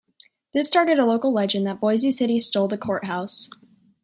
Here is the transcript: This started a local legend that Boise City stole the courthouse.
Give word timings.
This 0.55 0.65
started 0.65 0.97
a 0.97 1.05
local 1.05 1.31
legend 1.31 1.67
that 1.67 1.79
Boise 1.79 2.11
City 2.11 2.39
stole 2.39 2.67
the 2.67 2.75
courthouse. 2.75 3.51